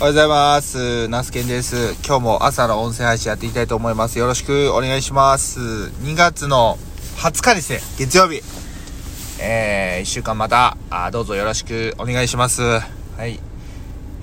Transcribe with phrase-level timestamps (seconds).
[0.00, 1.06] おはようございます。
[1.06, 1.94] ナスケンです。
[2.04, 4.18] 今日も朝の音声配信やっていきたいと思います。
[4.18, 5.60] よろしくお願いします。
[5.60, 6.78] 2月の
[7.18, 8.42] 20日ですね、月曜日。
[9.40, 12.60] えー、1週間また、あどうぞよろしくお願いします。
[12.62, 12.80] は
[13.20, 13.38] い。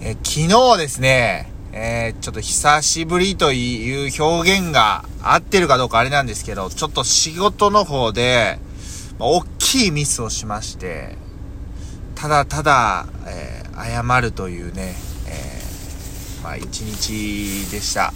[0.02, 8.60] えー昨日ですね、えー、ちょっと久しぶりという表現が合ってるかどうかあれなんですけど、ちょっと仕事の方で、
[9.18, 11.16] まあ大きいミスをしまして、
[12.16, 14.96] ただただ、えー謝るというね、
[16.44, 18.14] まあ一日でした。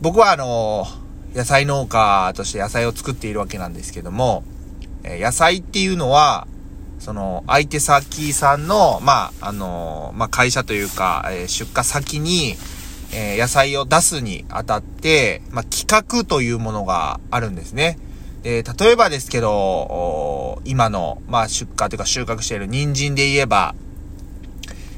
[0.00, 0.86] 僕はあの
[1.34, 4.44] 野菜農家として野菜を作っているわけなんですけども、
[5.04, 6.46] え野菜っていうのは、
[6.98, 12.56] その、相手先さんの、まあ、あのまあ、会社というか、え出荷先に、
[13.12, 17.98] え野菜を出すにあたって、まあ、企画というものがあるんですね。
[18.42, 23.74] で、例えばですけど、今の、まあ、出荷というか収穫している人参で言えば、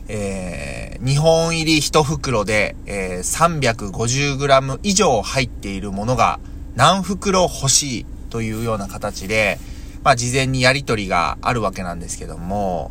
[0.09, 6.41] えー、2本入り1袋で、えー、350g 以上入っているものが
[6.75, 9.59] 何袋欲しいというような形で、
[10.03, 12.91] まあ、事前にやり取りがあるわけなんですけども、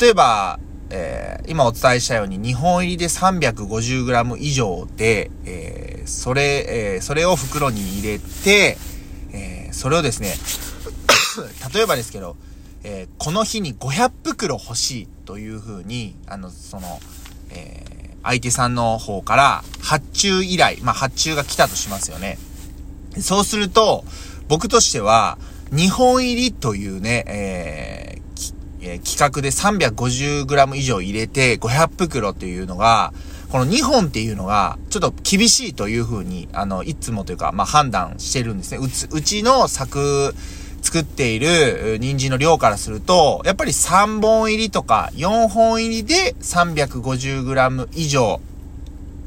[0.00, 0.58] 例えば、
[0.90, 8.76] えー今お伝えしたように2本入りで 350g 以上で、えーそれ、えーそれを袋に入れて、
[9.32, 10.34] えそれをですね、
[11.72, 12.36] 例えばですけど、
[12.82, 17.00] えこの日に500袋欲しいというふうに、あの、その、
[17.50, 17.86] えー
[18.28, 22.38] 相手さんの方から発注依頼、まあ発注が来たとしますよね。
[23.20, 24.04] そうすると、
[24.48, 25.38] 僕としては、
[25.70, 28.16] 2本入りというね、えー
[29.02, 33.12] 企画で 350g 以上入れて500袋っていうのが、
[33.50, 38.78] この2本っていうのが、ちょっと厳しいというふうに、あの、いつもというか、まあ、判断してるんですね。
[38.78, 40.34] うち、うちの作、
[40.86, 48.40] 作っている人参の量からすると、やっぱり3本入りとか4本入りで 350g 以上、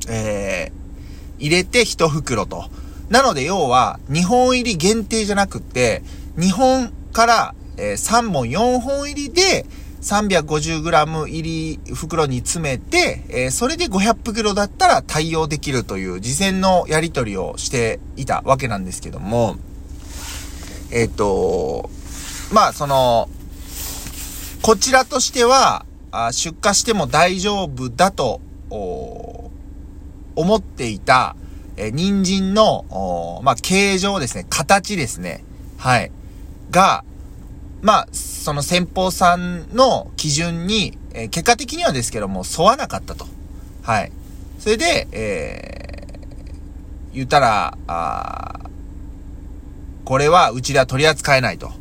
[0.08, 2.64] えー、入れて1袋と。
[3.10, 6.02] なので要は、2本入り限定じゃなくって、
[6.38, 9.66] 2本から、え3本、4本入りで、
[10.02, 19.58] 350g 入り袋に詰めて、えーそれで500袋だったら対応できるという事前のやり取りをしていたわけなんですけども、
[20.92, 21.90] えっ、と、
[22.52, 23.30] まあ、その、
[24.62, 31.36] こちらとしては、あ出荷しても大丈夫だと、思っていた、
[31.78, 35.44] え人参の、おまあ、形状ですね、形ですね。
[35.78, 36.12] はい。
[36.72, 37.04] が、
[37.82, 43.28] まあ、その先方さんの基準に、えー結果的にはですけども、沿わなかったと。
[43.84, 44.12] はい。
[44.60, 48.49] それで、えー、言ったら、あ
[50.10, 51.72] これはうちでは取り扱えないと。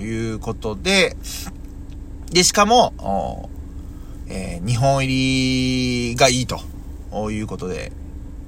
[0.00, 1.16] いうことで、
[2.32, 3.48] で、しかも、
[4.26, 6.58] えー、2本入りがいいと。
[7.30, 7.92] いうことで、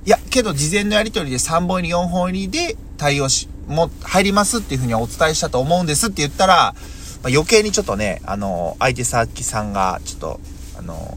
[0.04, 6.74] いや、けど事前のやり取りで3本入り、4本入りで対応し、も、入りますっていうふうにお伝えしたと思うんですって言ったら、
[7.22, 10.40] まあ、余計にちょっとね、あの、相手先さんが、ちょっと、
[10.76, 11.16] あの、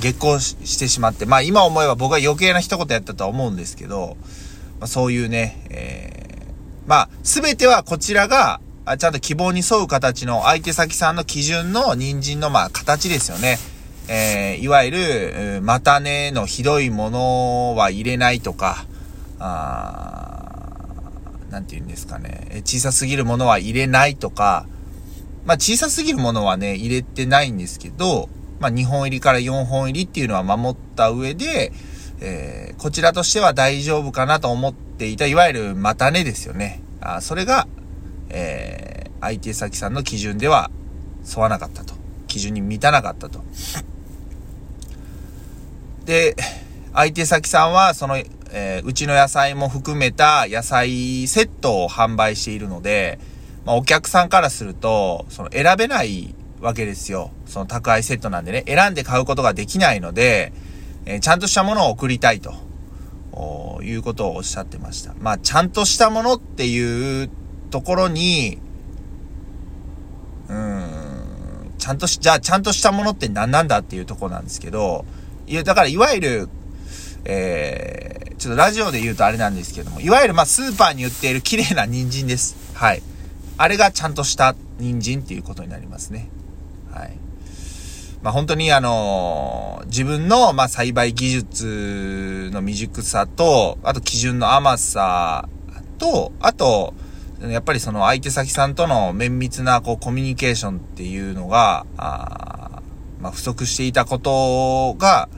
[0.00, 4.16] 激高ししてしまって、まあ今思えば僕は余計な一言やったとは思うんですけど、
[4.80, 6.27] まあそういうね、えー、
[6.88, 8.60] まあ全てはこちらが、
[8.98, 13.58] ちゃんと希望に沿う形の相手先さんの基準の人参のまあ形ですよね。
[14.08, 18.86] えー、いわゆる、えー股根のひどいものは入れないとか、
[19.38, 20.72] あ
[21.50, 24.64] なんて言うんですかね、小さすぎるものは入れないとか、
[25.44, 31.70] まあ小さすぎるものはね、入れてないんですけど、まあ2本入りから4本入りっていうのは守った上で、
[32.20, 36.82] えーこちらとしては大丈夫かなと思ってていた、いわゆる股根ですよね。
[37.00, 37.66] あそれが、
[38.28, 40.70] えー相手先さんの基準では
[41.28, 41.94] 沿わなかったと。
[42.28, 43.42] 基準に満たなかったと。
[46.04, 46.36] で、
[46.94, 53.18] 相手先さんは、その、えーうちの野菜も含めた野菜セットを販売しているので、
[53.66, 57.32] まあ、お客さんからすると、その選べないわけですよ。
[57.46, 60.52] その宅配セットなんでね、選んで買うことができないので、
[61.06, 62.54] えーちゃんとしたものを送りたいと、
[63.78, 65.14] おいうことをおっしゃってました。
[65.20, 67.30] まあ、ちゃんとしたものっていう
[67.70, 68.58] ところに、
[70.48, 75.04] うーん、ちゃんとし、じゃあちゃんとしたものって何なんだっていうとこなんですけど、
[75.46, 76.48] いや、だからいわゆる、
[77.24, 82.56] えー、ちょっとラジオで言うとあれなんですけども、いわゆるまあスーパーに売っている綺麗な人参です。
[82.74, 83.02] はい。
[83.58, 86.28] あれがちゃんとした人参っていうことになりますね。
[86.92, 87.27] はい。
[88.28, 95.48] まあ本当にあのー自分のまあ栽培技術の未熟さと、あと基準の甘さ
[95.96, 96.92] と、あと、
[97.40, 102.82] やっぱりその相手先さんとの綿密なこうコミュニケーションっていうのが、あ
[103.18, 105.30] まあ、不足していたことが、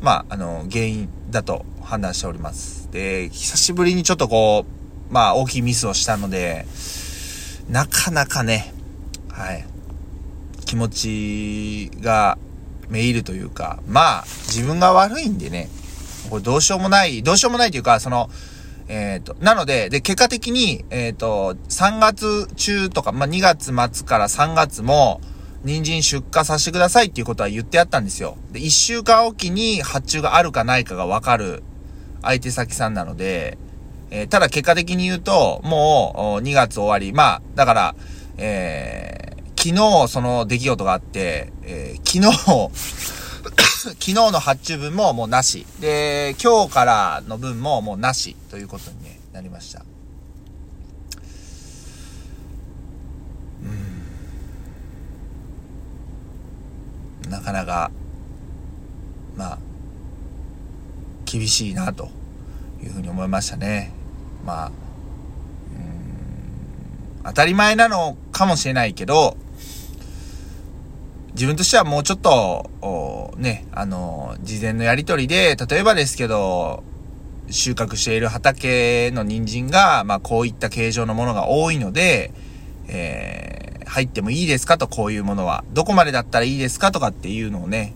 [0.00, 2.90] まあ、あの、原因だと判断しております。
[2.90, 4.66] で、久しぶりにちょっとこ
[5.10, 6.66] う、まあ、大きいミスをしたので、
[7.70, 8.74] なかなかね、
[9.30, 9.64] はい、
[10.74, 12.36] 気持ちが
[12.88, 15.68] めいるというか、まあ、自分が悪いんでね、
[16.28, 18.28] これどうしようもない、どうしようもないというか、その、
[18.88, 25.20] えっ、ー、と、なので、で、結果的に、えっ、ー、と、3月中とか、まあ、2月末から3月も、
[25.62, 28.36] 人参出荷させてくださいっていうことは言ってやったんですよ。
[28.50, 31.62] で、1週間おきに発注があるかないかがわかる
[32.20, 33.58] 相手先さんなので、
[34.10, 37.12] えー、ただ結果的に言うと、もう2月終わり。
[37.12, 37.94] まあ、だから、
[38.36, 39.23] えー、
[39.64, 42.70] 昨日その出来事があって、えー、昨日
[43.96, 45.66] 昨日の発注分ももうなし。
[45.80, 48.98] で、今日からの分ももうなしということに、
[49.32, 49.86] なりました。
[57.24, 57.30] うん。
[57.30, 57.90] なかなか、
[59.34, 59.58] まあ、
[61.24, 62.10] 厳しいなと
[62.82, 63.92] いうふうに思いましたね。
[64.44, 64.72] まあ、
[67.24, 69.38] 当たり前なのかもしれないけど、
[71.34, 76.84] 自分としてはもうちょっと、ね、あの、事前のやりとりで、例えばですけど、
[77.50, 82.32] 収穫している畑の人参が、まあこういった形状のものが多いので、
[82.86, 84.78] えー、入ってもいいですか？
[84.78, 85.64] と、こういうものは。
[85.72, 86.92] どこまでだったらいいですか？
[86.92, 87.94] とかっていうのをね、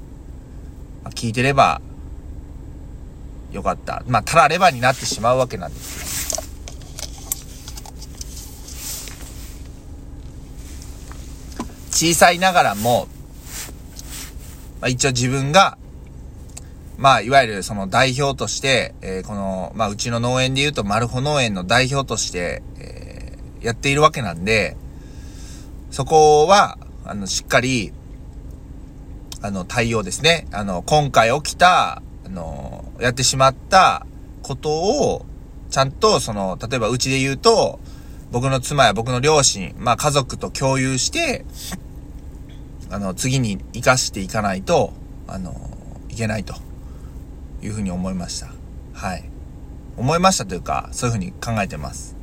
[1.05, 1.81] まあ、聞いてれば、
[3.52, 4.02] よかった。
[4.08, 6.43] まあ、たらればになってしまうわけなんですよ。
[11.90, 13.08] 小さいながらも、
[14.80, 15.78] まあ、一応自分が、
[16.96, 24.76] まあ、いわゆるその代表として、えー、この、まあ、うちの農園で言うと、マルホ農園の代表として、えー、やっているわけなんで、
[25.90, 27.92] そこは、あの、しっかり、
[29.40, 30.46] あの、対応ですね。
[30.50, 34.04] あの、今回起きた、あの、やってしまった
[34.42, 35.25] ことを、
[35.70, 37.78] ちゃんと、その、例えばうちで言うと、
[38.30, 41.44] 僕の妻や僕の両親、まあ家族と共有して、
[42.90, 44.93] あの、次に活かしていかないと、
[45.26, 45.55] あの、
[46.08, 46.55] いけないと
[47.62, 48.49] いうふうに思いました。
[48.94, 49.25] はい。
[49.96, 52.17] 思いましたというか、そういうふうに考えてます。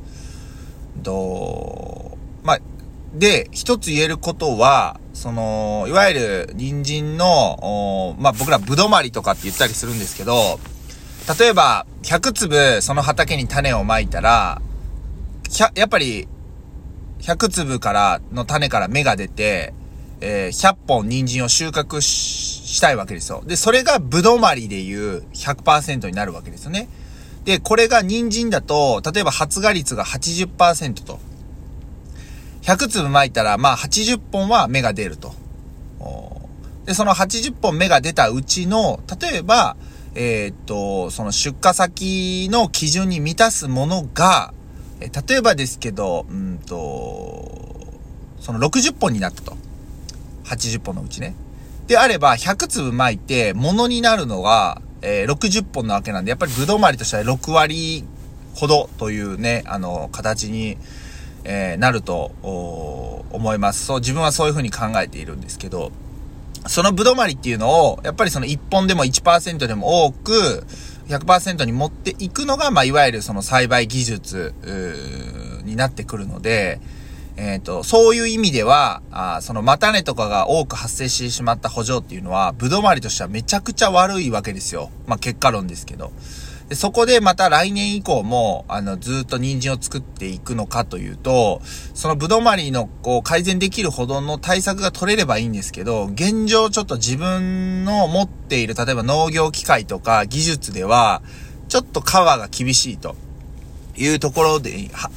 [1.02, 2.58] と、まあ、
[3.14, 10.58] で、一つ言えることは、その、いわゆる人参の、まあ、僕らぶどまりとかって言ったりするんですけど、
[11.38, 14.60] 例えば、100粒その畑に種をまいたら、
[15.74, 16.28] やっぱり、
[17.20, 19.72] 100粒からの種から芽が出て、
[20.20, 23.42] えー、100本人参を収穫したいわけですよ。
[23.46, 26.88] で、それがぶどまりでいう100%になるわけですよね。
[27.44, 31.18] で、これが人参だと、例えば発芽率が80%と。
[32.62, 35.34] 100粒巻いたら、まあ80本は芽が出ると。
[36.86, 39.76] で、その80本芽が出たうちの、例えば、
[40.14, 44.54] えー、っと、その出荷先の基準に満たすものが、
[45.00, 47.86] 例えばですけど、うんと、
[48.40, 49.65] その60本になったと。
[50.46, 51.34] 80本のうちね。
[51.86, 58.04] であれば、100粒巻いて、ものになるのが、えー、60本なわけなんで、やっぱりぶどう回りとしては6割
[58.54, 60.78] ほどというね、あの、形に、
[61.44, 62.32] えー、なると、
[63.30, 63.86] 思います。
[63.86, 65.92] そう、自分はそういう風に考えているんですけど、
[66.66, 70.66] そのぶどまりっていうのを、やっぱりその1本でも1%でも多く、
[71.08, 74.54] 100%に持っていくのが、まあ、いわゆるその栽培技術、
[75.64, 76.80] になってくるので、
[77.36, 84.90] えっ、ー、と、そういう意味では、あその叉根とかが多く発生してしまった補助っていうのは、ぶどまりとしてはめちゃくちゃ悪いわけですよ。
[85.06, 86.12] まあ、結果論ですけど。
[86.68, 91.60] でそこでまた来年以降も、あの、ずっと人参を作っていくのかというと、
[91.94, 101.22] そのぶどまりの、こう、改善できるほどの対策が取れればいいんですけど、現状ちょっと自分の持っている、例えば農業機械とか技術では、
[101.68, 103.14] ちょっとカバーが厳しいと
[103.96, 105.10] いうところで、は、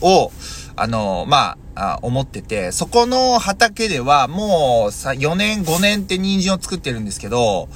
[0.00, 0.30] を、
[0.76, 7.68] あの、まあ、思ってて、そこの畑ではもうさ、4年、5年って人参を作ってるんですけど、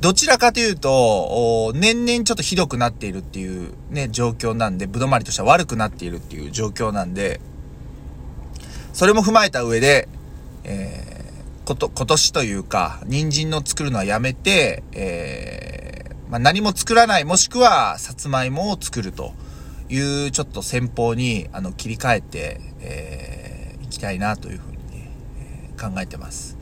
[0.00, 7.40] どちらかというと、年々ちょっとひどくなっているっていうね、状況なんで、ぶどまりとしては悪くなっているっていう状況なんで、
[8.92, 10.08] それも踏まえた上で、
[10.64, 19.32] えー、こと、今年というか、人参の作るのはやめて、えー、まあ、何も作らない、もしくは、さつまいもを作ると。
[19.88, 26.56] いうちょっと戦法に、あの、切り替えて、えー、いきたいなというふうにね、えー、考えてます。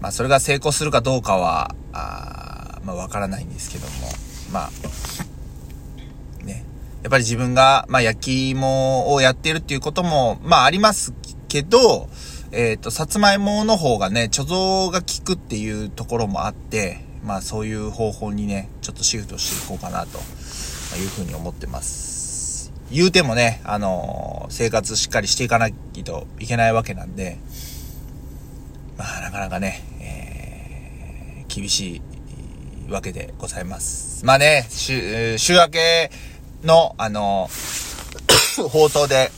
[0.00, 4.08] まあ、それが成功するかどうかは、あまあわからないんですけども、
[4.52, 6.64] まあ、ね。
[7.02, 11.14] やっぱり自分が、まあ焼き芋をやっているっていうことも、まああります
[11.48, 12.08] けど、
[12.52, 20.18] えっ、ー、と、さつまいもの方がね、貯蔵が効くっていうところもあって、まあそういう方法にね、ちょっとシフトしていこうかなと
[20.98, 22.13] いうふうに思ってます。
[22.94, 25.74] 言うてもね、あのー、生活しっかりしていかない
[26.04, 27.38] といけないわけなんで、
[28.96, 32.00] まあなかなかね、えー、厳し
[32.88, 34.24] いわけでございます。
[34.24, 36.12] まあね、週、週明け
[36.62, 39.32] の、あのー、 放送で、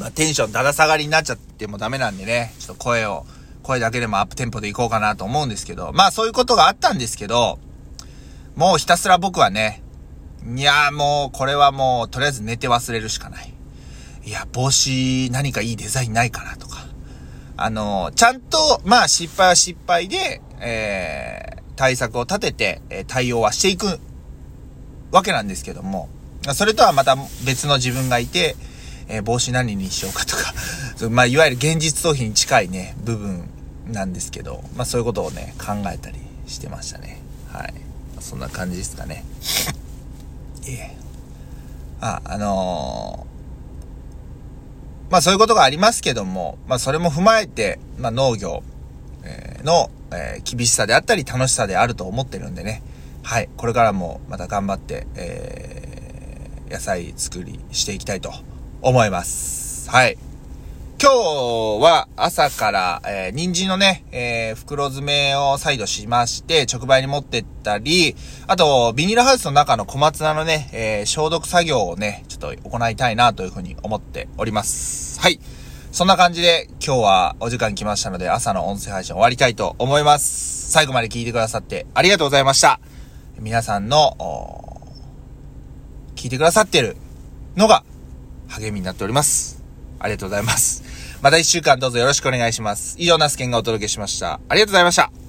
[0.00, 3.26] まあ、テンションだだ下がりになっちゃってもダメなんでね、ちょっと声を、
[3.64, 7.58] 声だけでもアップテンポでいこうかなと思うんですけど、まあそういうことがあったんですけど、
[8.56, 9.82] もうひたすら僕はね、
[10.46, 13.52] いやもうこれはもうとりあえず寝て忘れるしかない。
[14.24, 16.86] いや、帽子何かいいデザインないかなとか。
[17.56, 23.98] あの、ちゃんと、まあ失敗は失敗で、えー、対策を立てて、え対応はしていく
[25.10, 26.08] わけなんですけども、
[26.54, 27.16] それとはまた
[27.46, 28.54] 別の自分がいて、
[29.08, 30.52] えー、帽子何にしようかとか
[31.10, 33.48] まあ、いわゆる現実逃避に近いね、部分
[33.86, 37.22] なんですけど、まあ、そういうことをね、考えたりしてましたね。
[37.50, 37.74] はい。
[38.20, 39.24] そんな感じですかね。
[42.00, 48.62] あ、あのー、まあそういうことがありますけども、まあそれも踏まえて、まあ農業、
[49.62, 52.82] の、えー、厳しさであったり楽しさであると思ってるんでね。
[53.22, 53.48] はい。
[53.56, 58.32] これからもまた頑張って、えー、野菜作りしていきたいと
[58.82, 59.90] 思います。
[59.90, 60.18] はい。
[61.00, 68.16] 今日は朝から、えー、人参のね、えー、袋詰めを再度しまして、直売に持ってったり、
[68.48, 75.20] あと、ビニールハウスの中の小松菜のね、えー、消毒作業をね、ちょっと行いたいなというふうに思っております。
[75.20, 75.38] はい。
[75.92, 80.72] そんな感じで、今日はお時間来ましたので、朝の音声配信終わりたいと思います。
[80.72, 82.80] 最後まで聞いてくださってありがとうございました。
[83.38, 84.16] 皆さんの、
[86.16, 86.96] 聞いてくださってる
[87.54, 87.84] のが、
[88.48, 89.62] 励みになっております。
[90.00, 90.87] ありがとうございます。
[91.22, 92.96] また一週間どうぞよろしくお願いします。
[92.98, 94.40] 以上、ナスケンがお届けしました。
[94.48, 95.18] ありがとうございました。